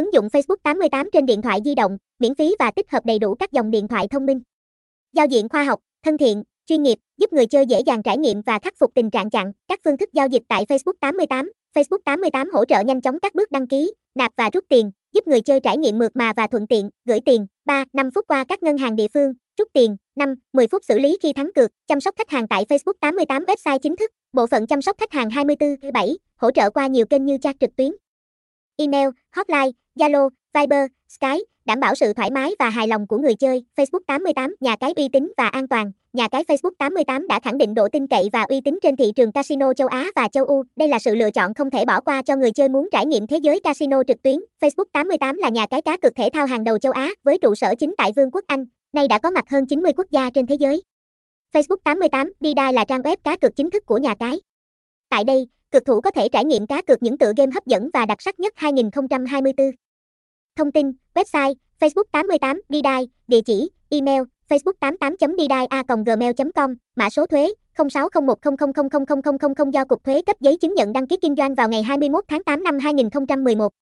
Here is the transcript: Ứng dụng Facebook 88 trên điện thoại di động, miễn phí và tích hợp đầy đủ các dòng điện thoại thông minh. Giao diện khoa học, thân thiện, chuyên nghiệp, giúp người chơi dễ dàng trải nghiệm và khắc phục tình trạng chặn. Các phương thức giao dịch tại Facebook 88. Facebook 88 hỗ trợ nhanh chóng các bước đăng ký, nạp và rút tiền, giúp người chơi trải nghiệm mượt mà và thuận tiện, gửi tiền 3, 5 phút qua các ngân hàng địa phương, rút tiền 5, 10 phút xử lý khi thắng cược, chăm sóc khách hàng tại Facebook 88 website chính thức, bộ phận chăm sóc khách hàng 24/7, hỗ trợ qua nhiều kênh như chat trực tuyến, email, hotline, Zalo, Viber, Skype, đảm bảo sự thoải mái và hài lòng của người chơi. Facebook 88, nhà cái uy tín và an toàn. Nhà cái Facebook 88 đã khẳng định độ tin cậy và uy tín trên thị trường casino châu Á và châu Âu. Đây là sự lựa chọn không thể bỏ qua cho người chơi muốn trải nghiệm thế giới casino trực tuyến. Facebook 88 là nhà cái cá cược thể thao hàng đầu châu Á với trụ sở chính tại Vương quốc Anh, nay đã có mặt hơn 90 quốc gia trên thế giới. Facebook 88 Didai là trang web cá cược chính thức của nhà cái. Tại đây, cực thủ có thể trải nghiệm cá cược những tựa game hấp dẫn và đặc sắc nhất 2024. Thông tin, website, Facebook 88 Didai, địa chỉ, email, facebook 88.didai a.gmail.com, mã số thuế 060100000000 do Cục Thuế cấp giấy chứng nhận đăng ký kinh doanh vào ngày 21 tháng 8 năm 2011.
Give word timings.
Ứng 0.00 0.12
dụng 0.12 0.28
Facebook 0.28 0.56
88 0.62 1.08
trên 1.12 1.26
điện 1.26 1.42
thoại 1.42 1.60
di 1.64 1.74
động, 1.74 1.98
miễn 2.18 2.34
phí 2.34 2.54
và 2.58 2.70
tích 2.70 2.90
hợp 2.90 3.06
đầy 3.06 3.18
đủ 3.18 3.34
các 3.34 3.52
dòng 3.52 3.70
điện 3.70 3.88
thoại 3.88 4.08
thông 4.08 4.26
minh. 4.26 4.40
Giao 5.12 5.26
diện 5.26 5.48
khoa 5.48 5.64
học, 5.64 5.80
thân 6.04 6.18
thiện, 6.18 6.42
chuyên 6.66 6.82
nghiệp, 6.82 6.98
giúp 7.16 7.32
người 7.32 7.46
chơi 7.46 7.66
dễ 7.66 7.80
dàng 7.80 8.02
trải 8.02 8.18
nghiệm 8.18 8.42
và 8.46 8.58
khắc 8.58 8.74
phục 8.78 8.90
tình 8.94 9.10
trạng 9.10 9.30
chặn. 9.30 9.52
Các 9.68 9.80
phương 9.84 9.96
thức 9.96 10.08
giao 10.12 10.26
dịch 10.26 10.42
tại 10.48 10.64
Facebook 10.64 10.92
88. 11.00 11.52
Facebook 11.74 11.98
88 12.04 12.50
hỗ 12.50 12.64
trợ 12.64 12.80
nhanh 12.80 13.00
chóng 13.00 13.20
các 13.20 13.34
bước 13.34 13.50
đăng 13.50 13.66
ký, 13.66 13.92
nạp 14.14 14.32
và 14.36 14.50
rút 14.52 14.64
tiền, 14.68 14.90
giúp 15.12 15.26
người 15.26 15.40
chơi 15.40 15.60
trải 15.60 15.76
nghiệm 15.76 15.98
mượt 15.98 16.12
mà 16.14 16.32
và 16.36 16.46
thuận 16.46 16.66
tiện, 16.66 16.90
gửi 17.04 17.20
tiền 17.20 17.46
3, 17.64 17.84
5 17.92 18.10
phút 18.14 18.24
qua 18.28 18.44
các 18.48 18.62
ngân 18.62 18.78
hàng 18.78 18.96
địa 18.96 19.08
phương, 19.14 19.32
rút 19.58 19.68
tiền 19.72 19.96
5, 20.16 20.34
10 20.52 20.66
phút 20.66 20.84
xử 20.84 20.98
lý 20.98 21.18
khi 21.22 21.32
thắng 21.32 21.50
cược, 21.54 21.70
chăm 21.86 22.00
sóc 22.00 22.14
khách 22.18 22.30
hàng 22.30 22.48
tại 22.48 22.64
Facebook 22.68 22.92
88 23.00 23.44
website 23.44 23.78
chính 23.78 23.96
thức, 23.96 24.10
bộ 24.32 24.46
phận 24.46 24.66
chăm 24.66 24.82
sóc 24.82 24.96
khách 24.98 25.12
hàng 25.12 25.28
24/7, 25.28 26.16
hỗ 26.36 26.50
trợ 26.50 26.70
qua 26.70 26.86
nhiều 26.86 27.06
kênh 27.06 27.24
như 27.24 27.38
chat 27.38 27.56
trực 27.60 27.76
tuyến, 27.76 27.92
email, 28.80 29.08
hotline, 29.36 29.70
Zalo, 29.98 30.28
Viber, 30.54 30.86
Skype, 31.08 31.44
đảm 31.64 31.80
bảo 31.80 31.94
sự 31.94 32.12
thoải 32.12 32.30
mái 32.30 32.54
và 32.58 32.70
hài 32.70 32.88
lòng 32.88 33.06
của 33.06 33.18
người 33.18 33.34
chơi. 33.34 33.64
Facebook 33.76 34.00
88, 34.06 34.56
nhà 34.60 34.76
cái 34.76 34.92
uy 34.96 35.08
tín 35.08 35.32
và 35.36 35.48
an 35.48 35.68
toàn. 35.68 35.92
Nhà 36.12 36.28
cái 36.28 36.44
Facebook 36.44 36.70
88 36.78 37.28
đã 37.28 37.40
khẳng 37.40 37.58
định 37.58 37.74
độ 37.74 37.88
tin 37.88 38.06
cậy 38.06 38.28
và 38.32 38.42
uy 38.42 38.60
tín 38.60 38.78
trên 38.82 38.96
thị 38.96 39.12
trường 39.16 39.32
casino 39.32 39.74
châu 39.74 39.88
Á 39.88 40.06
và 40.16 40.28
châu 40.28 40.44
Âu. 40.44 40.64
Đây 40.76 40.88
là 40.88 40.98
sự 40.98 41.14
lựa 41.14 41.30
chọn 41.30 41.54
không 41.54 41.70
thể 41.70 41.84
bỏ 41.84 42.00
qua 42.00 42.22
cho 42.22 42.36
người 42.36 42.50
chơi 42.50 42.68
muốn 42.68 42.88
trải 42.92 43.06
nghiệm 43.06 43.26
thế 43.26 43.36
giới 43.36 43.60
casino 43.60 44.02
trực 44.08 44.22
tuyến. 44.22 44.36
Facebook 44.60 44.84
88 44.92 45.36
là 45.36 45.48
nhà 45.48 45.66
cái 45.66 45.82
cá 45.82 45.96
cược 45.96 46.14
thể 46.16 46.30
thao 46.32 46.46
hàng 46.46 46.64
đầu 46.64 46.78
châu 46.78 46.92
Á 46.92 47.10
với 47.22 47.38
trụ 47.38 47.54
sở 47.54 47.74
chính 47.78 47.94
tại 47.98 48.12
Vương 48.16 48.30
quốc 48.30 48.44
Anh, 48.46 48.64
nay 48.92 49.08
đã 49.08 49.18
có 49.18 49.30
mặt 49.30 49.44
hơn 49.50 49.66
90 49.66 49.92
quốc 49.96 50.06
gia 50.10 50.30
trên 50.30 50.46
thế 50.46 50.54
giới. 50.54 50.82
Facebook 51.52 51.76
88 51.84 52.32
Didai 52.40 52.72
là 52.72 52.84
trang 52.84 53.00
web 53.00 53.16
cá 53.24 53.36
cược 53.36 53.56
chính 53.56 53.70
thức 53.70 53.86
của 53.86 53.98
nhà 53.98 54.14
cái. 54.14 54.40
Tại 55.08 55.24
đây, 55.24 55.48
cực 55.72 55.84
thủ 55.84 56.00
có 56.00 56.10
thể 56.10 56.28
trải 56.28 56.44
nghiệm 56.44 56.66
cá 56.66 56.82
cược 56.82 57.02
những 57.02 57.18
tựa 57.18 57.32
game 57.36 57.50
hấp 57.54 57.66
dẫn 57.66 57.90
và 57.92 58.06
đặc 58.06 58.22
sắc 58.22 58.40
nhất 58.40 58.52
2024. 58.56 59.70
Thông 60.56 60.72
tin, 60.72 60.92
website, 61.14 61.54
Facebook 61.80 62.04
88 62.12 62.60
Didai, 62.68 63.08
địa 63.28 63.40
chỉ, 63.40 63.70
email, 63.90 64.22
facebook 64.48 64.72
88.didai 64.80 65.66
a.gmail.com, 65.66 66.74
mã 66.96 67.10
số 67.10 67.26
thuế 67.26 67.54
060100000000 67.76 69.70
do 69.70 69.84
Cục 69.84 70.04
Thuế 70.04 70.22
cấp 70.22 70.36
giấy 70.40 70.56
chứng 70.56 70.74
nhận 70.74 70.92
đăng 70.92 71.06
ký 71.06 71.16
kinh 71.22 71.34
doanh 71.36 71.54
vào 71.54 71.68
ngày 71.68 71.82
21 71.82 72.24
tháng 72.28 72.44
8 72.44 72.64
năm 72.64 72.78
2011. 72.78 73.72